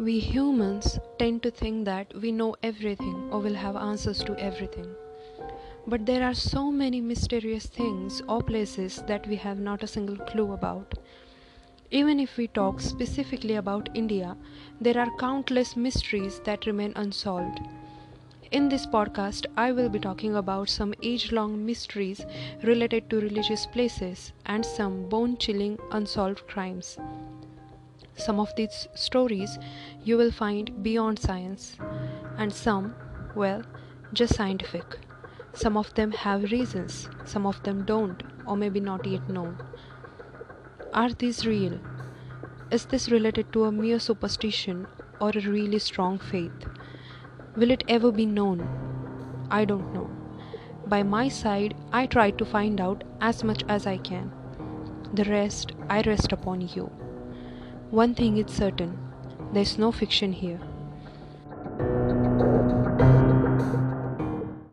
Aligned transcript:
We 0.00 0.18
humans 0.18 0.98
tend 1.18 1.42
to 1.42 1.50
think 1.50 1.84
that 1.84 2.14
we 2.18 2.32
know 2.32 2.56
everything 2.62 3.28
or 3.30 3.38
will 3.38 3.52
have 3.52 3.76
answers 3.76 4.24
to 4.24 4.34
everything. 4.38 4.94
But 5.86 6.06
there 6.06 6.22
are 6.24 6.32
so 6.32 6.72
many 6.72 7.02
mysterious 7.02 7.66
things 7.66 8.22
or 8.26 8.42
places 8.42 9.02
that 9.08 9.26
we 9.26 9.36
have 9.36 9.58
not 9.58 9.82
a 9.82 9.86
single 9.86 10.16
clue 10.16 10.54
about. 10.54 10.94
Even 11.90 12.18
if 12.18 12.38
we 12.38 12.48
talk 12.48 12.80
specifically 12.80 13.56
about 13.56 13.90
India, 13.94 14.38
there 14.80 14.98
are 14.98 15.18
countless 15.18 15.76
mysteries 15.76 16.40
that 16.46 16.64
remain 16.64 16.94
unsolved. 16.96 17.60
In 18.52 18.70
this 18.70 18.86
podcast, 18.86 19.44
I 19.58 19.70
will 19.72 19.90
be 19.90 19.98
talking 19.98 20.34
about 20.34 20.70
some 20.70 20.94
age 21.02 21.30
long 21.30 21.66
mysteries 21.66 22.24
related 22.62 23.10
to 23.10 23.20
religious 23.20 23.66
places 23.66 24.32
and 24.46 24.64
some 24.64 25.10
bone 25.10 25.36
chilling 25.36 25.78
unsolved 25.92 26.46
crimes. 26.46 26.96
Some 28.20 28.38
of 28.38 28.54
these 28.54 28.86
stories 28.94 29.58
you 30.04 30.16
will 30.16 30.30
find 30.30 30.82
beyond 30.82 31.18
science, 31.18 31.76
and 32.36 32.52
some, 32.52 32.94
well, 33.34 33.62
just 34.12 34.34
scientific. 34.34 34.98
Some 35.52 35.76
of 35.76 35.92
them 35.94 36.12
have 36.12 36.52
reasons, 36.52 37.08
some 37.24 37.46
of 37.46 37.62
them 37.62 37.84
don't, 37.84 38.22
or 38.46 38.56
maybe 38.56 38.80
not 38.80 39.06
yet 39.06 39.28
known. 39.28 39.56
Are 40.92 41.10
these 41.12 41.46
real? 41.46 41.78
Is 42.70 42.84
this 42.86 43.10
related 43.10 43.52
to 43.52 43.64
a 43.64 43.72
mere 43.72 43.98
superstition 43.98 44.86
or 45.20 45.30
a 45.30 45.40
really 45.40 45.78
strong 45.78 46.18
faith? 46.18 46.66
Will 47.56 47.70
it 47.70 47.84
ever 47.88 48.12
be 48.12 48.26
known? 48.26 48.66
I 49.50 49.64
don't 49.64 49.92
know. 49.92 50.08
By 50.86 51.02
my 51.02 51.28
side, 51.28 51.74
I 51.92 52.06
try 52.06 52.30
to 52.30 52.44
find 52.44 52.80
out 52.80 53.04
as 53.20 53.42
much 53.44 53.64
as 53.68 53.86
I 53.86 53.96
can. 53.98 54.32
The 55.14 55.24
rest 55.24 55.72
I 55.88 56.02
rest 56.02 56.32
upon 56.32 56.60
you. 56.60 56.90
One 57.90 58.14
thing 58.14 58.36
is 58.36 58.52
certain 58.52 58.96
there's 59.52 59.76
no 59.76 59.90
fiction 59.90 60.32
here. 60.32 60.60